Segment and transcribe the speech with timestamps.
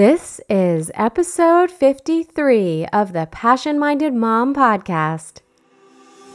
[0.00, 5.42] This is episode 53 of the Passion Minded Mom Podcast.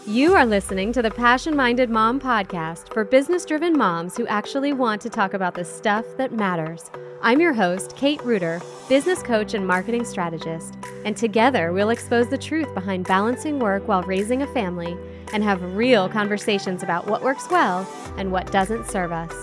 [0.05, 4.71] You are listening to the Passion Minded Mom Podcast for business driven moms who actually
[4.73, 6.91] want to talk about the stuff that matters.
[7.23, 12.37] I'm your host, Kate Reuter, business coach and marketing strategist, and together we'll expose the
[12.37, 14.95] truth behind balancing work while raising a family
[15.33, 19.33] and have real conversations about what works well and what doesn't serve us.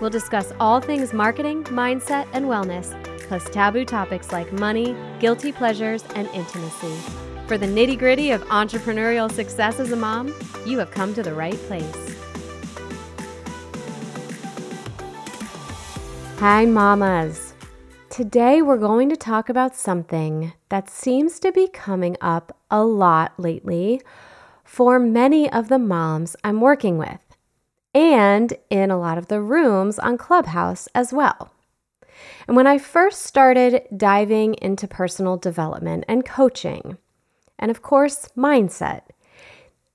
[0.00, 2.92] We'll discuss all things marketing, mindset, and wellness
[3.28, 6.96] plus taboo topics like money, guilty pleasures, and intimacy.
[7.46, 10.34] For the nitty gritty of entrepreneurial success as a mom,
[10.66, 12.16] you have come to the right place.
[16.38, 17.54] Hi, mamas.
[18.10, 23.32] Today we're going to talk about something that seems to be coming up a lot
[23.38, 24.00] lately
[24.64, 27.20] for many of the moms I'm working with,
[27.94, 31.52] and in a lot of the rooms on Clubhouse as well.
[32.46, 36.98] And when I first started diving into personal development and coaching,
[37.58, 39.02] and of course, mindset,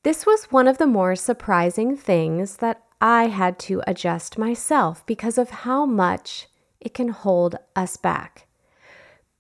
[0.03, 5.37] this was one of the more surprising things that I had to adjust myself because
[5.37, 6.47] of how much
[6.79, 8.47] it can hold us back.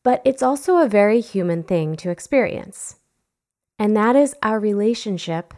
[0.03, 2.97] But it's also a very human thing to experience,
[3.79, 5.53] and that is our relationship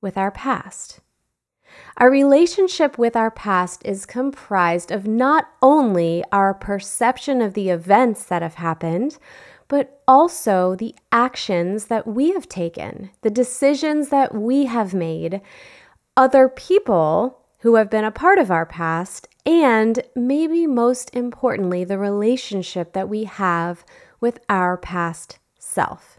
[0.00, 1.00] with our past.
[1.96, 8.24] Our relationship with our past is comprised of not only our perception of the events
[8.24, 9.18] that have happened,
[9.68, 15.40] but also the actions that we have taken, the decisions that we have made,
[16.16, 21.98] other people who have been a part of our past, and maybe most importantly, the
[21.98, 23.84] relationship that we have
[24.20, 26.18] with our past self.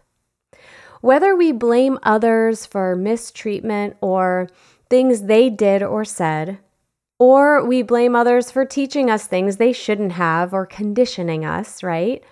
[1.02, 4.48] Whether we blame others for mistreatment or
[4.92, 6.58] things they did or said,
[7.18, 12.22] or we blame others for teaching us things they shouldn't have or conditioning us, right?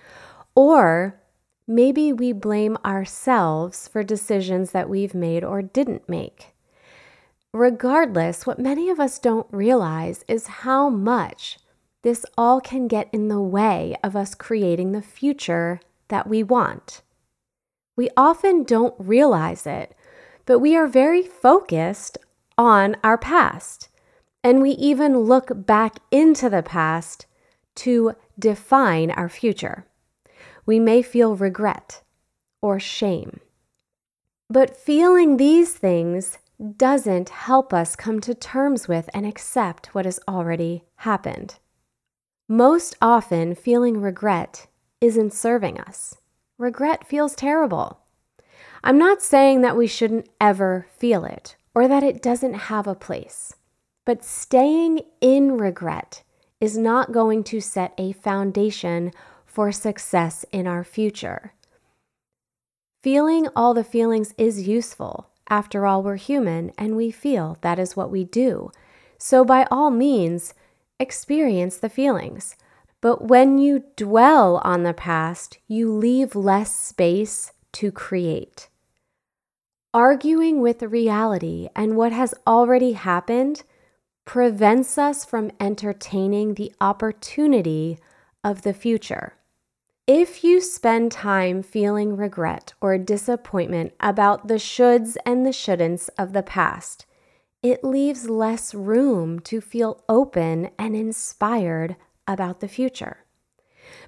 [0.53, 1.19] Or
[1.65, 6.53] maybe we blame ourselves for decisions that we've made or didn't make.
[7.51, 11.57] Regardless, what many of us don't realize is how much
[12.03, 17.01] this all can get in the way of us creating the future that we want.
[17.95, 19.95] We often don't realize it,
[20.45, 22.19] but we are very focused
[22.61, 23.89] on our past.
[24.43, 27.25] And we even look back into the past
[27.77, 29.87] to define our future.
[30.67, 32.03] We may feel regret
[32.61, 33.39] or shame.
[34.47, 36.37] But feeling these things
[36.77, 41.55] doesn't help us come to terms with and accept what has already happened.
[42.47, 44.67] Most often, feeling regret
[44.99, 46.17] isn't serving us.
[46.59, 48.01] Regret feels terrible.
[48.83, 52.95] I'm not saying that we shouldn't ever feel it or that it doesn't have a
[52.95, 53.55] place.
[54.05, 56.23] But staying in regret
[56.59, 59.11] is not going to set a foundation
[59.45, 61.53] for success in our future.
[63.03, 65.29] Feeling all the feelings is useful.
[65.49, 68.71] After all, we're human and we feel that is what we do.
[69.17, 70.53] So, by all means,
[70.99, 72.55] experience the feelings.
[73.01, 78.69] But when you dwell on the past, you leave less space to create.
[79.93, 83.63] Arguing with reality and what has already happened
[84.23, 87.99] prevents us from entertaining the opportunity
[88.41, 89.33] of the future.
[90.07, 96.31] If you spend time feeling regret or disappointment about the shoulds and the shouldn'ts of
[96.31, 97.05] the past,
[97.61, 103.25] it leaves less room to feel open and inspired about the future.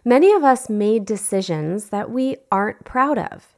[0.05, 3.52] Many of us made decisions that we aren't proud of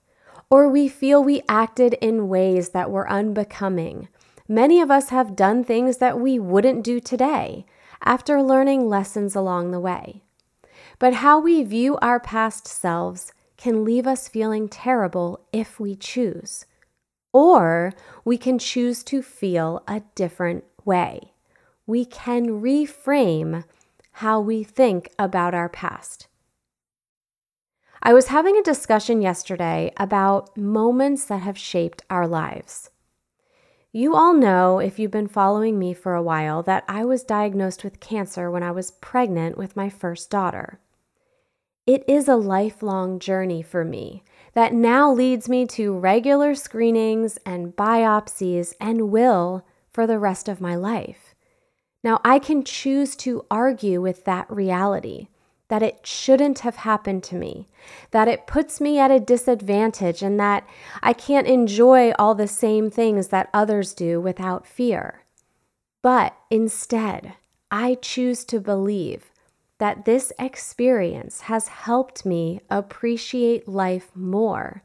[0.49, 4.07] or we feel we acted in ways that were unbecoming.
[4.47, 7.65] Many of us have done things that we wouldn't do today
[8.03, 10.21] after learning lessons along the way.
[10.99, 16.65] But how we view our past selves can leave us feeling terrible if we choose.
[17.33, 21.33] Or we can choose to feel a different way.
[21.87, 23.63] We can reframe
[24.13, 26.27] how we think about our past.
[28.07, 32.91] I was having a discussion yesterday about moments that have shaped our lives.
[33.91, 37.83] You all know, if you've been following me for a while, that I was diagnosed
[37.83, 40.79] with cancer when I was pregnant with my first daughter.
[41.87, 44.23] It is a lifelong journey for me
[44.53, 50.61] that now leads me to regular screenings and biopsies and will for the rest of
[50.61, 51.33] my life.
[52.03, 55.29] Now, I can choose to argue with that reality
[55.67, 57.67] that it shouldn't have happened to me,
[58.11, 60.67] that it puts me at a disadvantage, and that
[61.01, 65.23] I can't enjoy all the same things that others do without fear.
[66.01, 67.33] But instead,
[67.71, 69.31] I choose to believe
[69.79, 74.83] that this experience has helped me appreciate life more,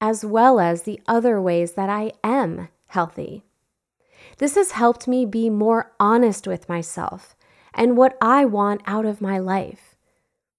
[0.00, 3.44] as well as the other ways that I am healthy.
[4.38, 7.34] This has helped me be more honest with myself
[7.72, 9.95] and what I want out of my life.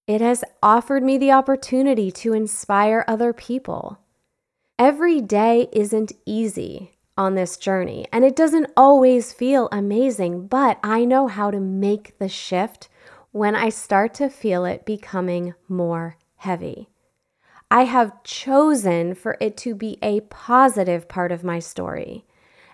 [0.08, 3.98] It has offered me the opportunity to inspire other people.
[4.78, 11.04] Every day isn't easy on this journey, and it doesn't always feel amazing, but I
[11.04, 12.88] know how to make the shift
[13.32, 16.88] when I start to feel it becoming more heavy.
[17.70, 22.24] I have chosen for it to be a positive part of my story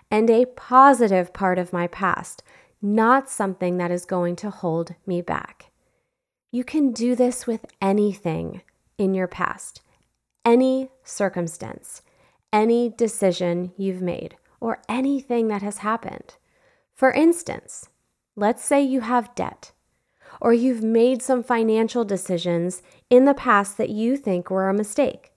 [0.09, 2.43] and a positive part of my past,
[2.81, 5.71] not something that is going to hold me back.
[6.55, 8.61] You can do this with anything
[8.97, 9.81] in your past,
[10.45, 12.01] any circumstance,
[12.53, 16.35] any decision you've made, or anything that has happened.
[16.93, 17.89] For instance,
[18.37, 19.73] let's say you have debt,
[20.39, 25.33] or you've made some financial decisions in the past that you think were a mistake.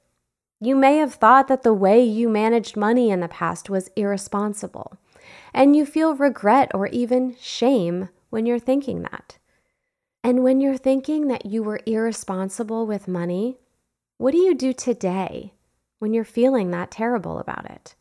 [0.60, 4.92] You may have thought that the way you managed money in the past was irresponsible,
[5.52, 9.37] and you feel regret or even shame when you're thinking that.
[10.22, 13.58] And when you're thinking that you were irresponsible with money,
[14.18, 15.54] what do you do today
[15.98, 17.94] when you're feeling that terrible about it?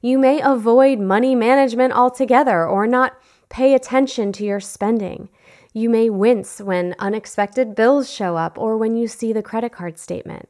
[0.00, 3.18] You may avoid money management altogether or not
[3.48, 5.28] pay attention to your spending.
[5.72, 9.98] You may wince when unexpected bills show up or when you see the credit card
[9.98, 10.48] statement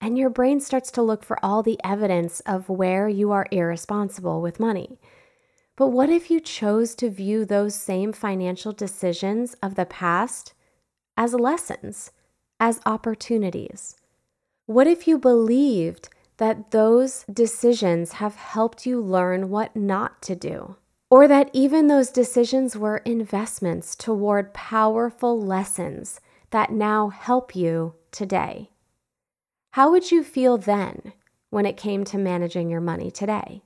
[0.00, 4.40] and your brain starts to look for all the evidence of where you are irresponsible
[4.40, 4.98] with money.
[5.76, 10.54] But what if you chose to view those same financial decisions of the past
[11.18, 12.12] as lessons,
[12.58, 13.94] as opportunities?
[14.64, 16.08] What if you believed
[16.38, 20.76] that those decisions have helped you learn what not to do?
[21.10, 26.20] Or that even those decisions were investments toward powerful lessons
[26.50, 28.70] that now help you today?
[29.72, 31.12] How would you feel then
[31.50, 33.62] when it came to managing your money today?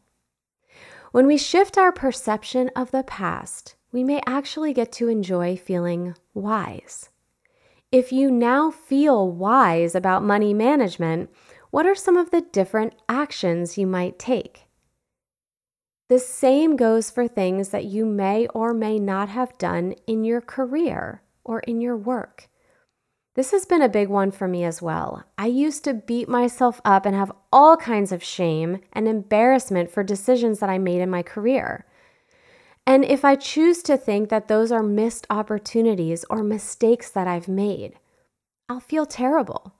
[1.13, 6.15] When we shift our perception of the past, we may actually get to enjoy feeling
[6.35, 7.09] wise.
[7.91, 11.31] If you now feel wise about money management,
[11.71, 14.69] what are some of the different actions you might take?
[16.09, 20.41] The same goes for things that you may or may not have done in your
[20.41, 22.49] career or in your work.
[23.41, 25.25] This has been a big one for me as well.
[25.39, 30.03] I used to beat myself up and have all kinds of shame and embarrassment for
[30.03, 31.87] decisions that I made in my career.
[32.87, 37.49] And if I choose to think that those are missed opportunities or mistakes that I've
[37.49, 37.95] made,
[38.69, 39.73] I'll feel terrible.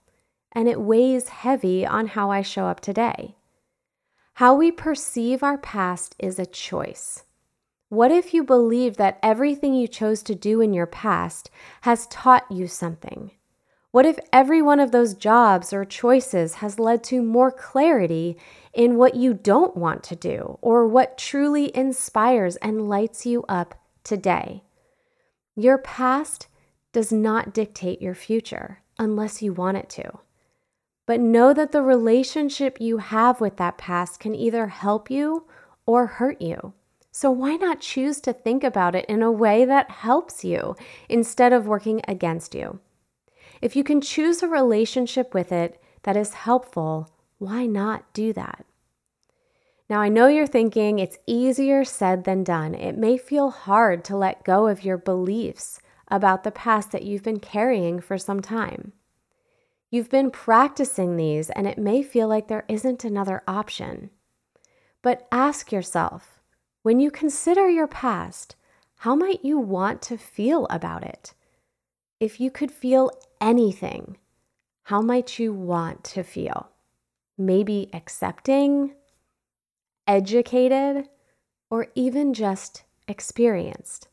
[0.53, 3.35] And it weighs heavy on how I show up today.
[4.33, 7.25] How we perceive our past is a choice.
[7.89, 12.49] What if you believe that everything you chose to do in your past has taught
[12.49, 13.29] you something?
[13.91, 18.37] What if every one of those jobs or choices has led to more clarity
[18.73, 23.75] in what you don't want to do or what truly inspires and lights you up
[24.05, 24.63] today?
[25.57, 26.47] Your past
[26.93, 30.19] does not dictate your future unless you want it to.
[31.05, 35.47] But know that the relationship you have with that past can either help you
[35.85, 36.73] or hurt you.
[37.11, 40.77] So, why not choose to think about it in a way that helps you
[41.09, 42.79] instead of working against you?
[43.61, 48.65] If you can choose a relationship with it that is helpful, why not do that?
[49.89, 52.73] Now, I know you're thinking it's easier said than done.
[52.73, 57.23] It may feel hard to let go of your beliefs about the past that you've
[57.23, 58.93] been carrying for some time.
[59.89, 64.09] You've been practicing these, and it may feel like there isn't another option.
[65.01, 66.39] But ask yourself
[66.83, 68.55] when you consider your past,
[68.99, 71.33] how might you want to feel about it?
[72.19, 74.17] If you could feel anything,
[74.83, 76.69] how might you want to feel?
[77.37, 78.93] Maybe accepting,
[80.07, 81.09] educated,
[81.69, 84.07] or even just experienced.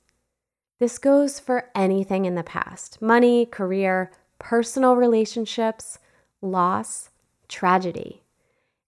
[0.80, 5.98] This goes for anything in the past money, career, personal relationships,
[6.40, 7.10] loss,
[7.48, 8.22] tragedy.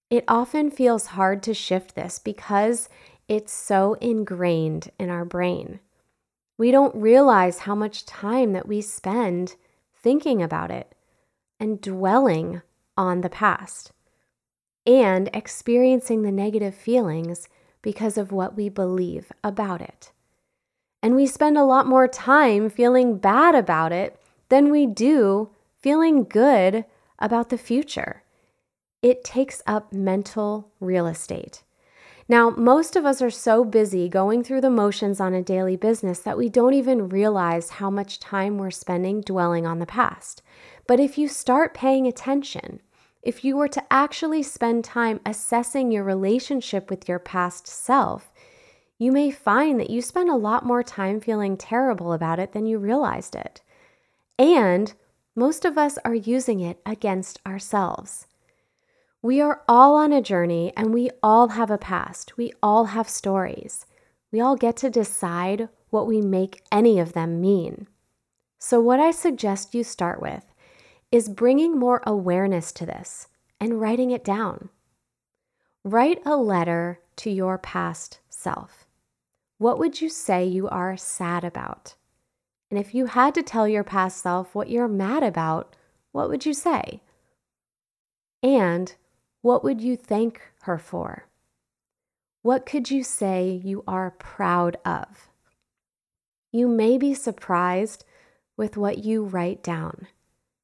[0.09, 2.89] It often feels hard to shift this because
[3.29, 5.81] it's so ingrained in our brain.
[6.59, 9.57] We don't realize how much time that we spend
[10.03, 10.95] thinking about it
[11.59, 12.63] and dwelling
[12.97, 13.93] on the past
[14.87, 17.49] and experiencing the negative feelings
[17.83, 20.13] because of what we believe about it.
[21.03, 26.25] And we spend a lot more time feeling bad about it than we do feeling
[26.25, 26.85] good
[27.19, 28.23] about the future.
[29.03, 31.63] It takes up mental real estate.
[32.31, 36.21] Now, most of us are so busy going through the motions on a daily business
[36.21, 40.41] that we don't even realize how much time we're spending dwelling on the past.
[40.87, 42.83] But if you start paying attention,
[43.21, 48.33] if you were to actually spend time assessing your relationship with your past self,
[48.97, 52.65] you may find that you spend a lot more time feeling terrible about it than
[52.65, 53.61] you realized it.
[54.39, 54.95] And
[55.35, 58.29] most of us are using it against ourselves.
[59.23, 62.39] We are all on a journey and we all have a past.
[62.39, 63.85] We all have stories.
[64.33, 67.87] We all get to decide what we make any of them mean.
[68.59, 70.45] So, what I suggest you start with
[71.13, 73.29] is bringing more awareness to this
[73.61, 74.71] and writing it down.
[75.85, 78.87] Write a letter to your past self.
[79.59, 81.95] What would you say you are sad about?
[82.71, 85.77] And if you had to tell your past self what you're mad about,
[86.13, 87.03] what would you say?
[88.43, 88.95] And
[89.43, 91.27] what would you thank her for?
[92.43, 95.29] What could you say you are proud of?
[96.53, 98.05] You may be surprised
[98.57, 100.07] with what you write down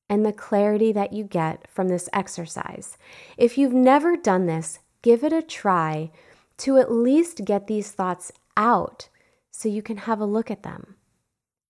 [0.09, 2.97] and the clarity that you get from this exercise.
[3.37, 6.11] If you've never done this, give it a try
[6.59, 9.09] to at least get these thoughts out
[9.51, 10.97] so you can have a look at them.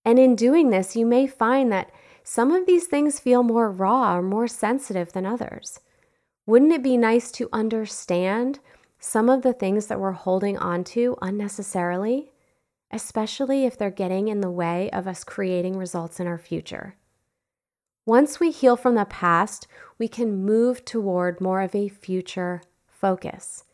[0.05, 1.91] And in doing this, you may find that
[2.23, 5.81] some of these things feel more raw or more sensitive than others.
[6.47, 8.61] Wouldn't it be nice to understand
[9.01, 12.31] some of the things that we're holding on to unnecessarily,
[12.93, 16.95] especially if they're getting in the way of us creating results in our future?
[18.07, 19.67] Once we heal from the past,
[19.99, 23.65] we can move toward more of a future focus.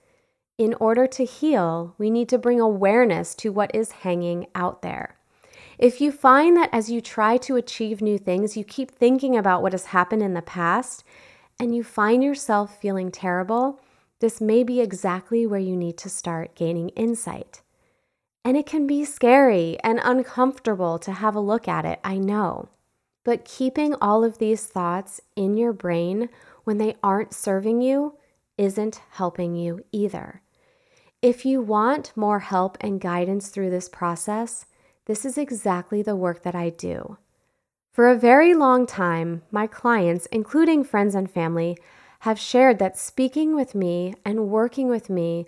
[0.56, 5.18] In order to heal, we need to bring awareness to what is hanging out there.
[5.78, 9.60] If you find that as you try to achieve new things, you keep thinking about
[9.60, 11.04] what has happened in the past,
[11.58, 13.80] and you find yourself feeling terrible,
[14.20, 17.62] this may be exactly where you need to start gaining insight.
[18.44, 22.68] And it can be scary and uncomfortable to have a look at it, I know.
[23.24, 26.28] But keeping all of these thoughts in your brain
[26.64, 28.16] when they aren't serving you
[28.58, 30.42] isn't helping you either.
[31.20, 34.66] If you want more help and guidance through this process,
[35.06, 37.18] this is exactly the work that I do.
[37.92, 41.76] For a very long time, my clients, including friends and family,
[42.20, 45.44] have shared that speaking with me and working with me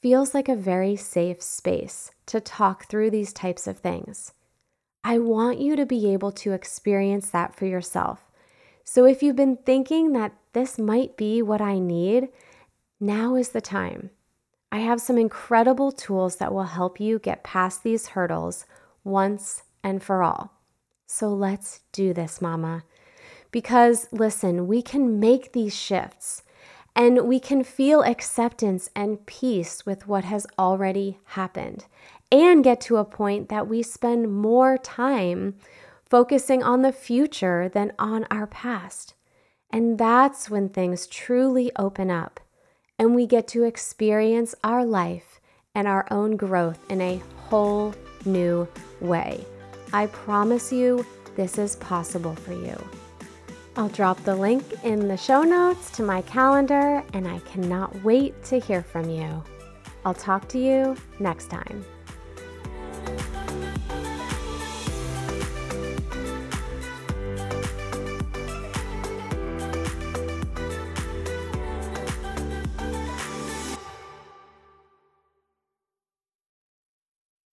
[0.00, 4.32] feels like a very safe space to talk through these types of things.
[5.02, 8.30] I want you to be able to experience that for yourself.
[8.84, 12.28] So if you've been thinking that this might be what I need,
[13.00, 14.10] now is the time.
[14.70, 18.66] I have some incredible tools that will help you get past these hurdles
[19.02, 20.57] once and for all.
[21.10, 22.84] So let's do this, Mama.
[23.50, 26.42] Because listen, we can make these shifts
[26.94, 31.86] and we can feel acceptance and peace with what has already happened
[32.30, 35.54] and get to a point that we spend more time
[36.04, 39.14] focusing on the future than on our past.
[39.70, 42.38] And that's when things truly open up
[42.98, 45.40] and we get to experience our life
[45.74, 47.94] and our own growth in a whole
[48.26, 48.68] new
[49.00, 49.46] way.
[49.92, 52.76] I promise you, this is possible for you.
[53.76, 58.42] I'll drop the link in the show notes to my calendar, and I cannot wait
[58.44, 59.42] to hear from you.
[60.04, 61.84] I'll talk to you next time.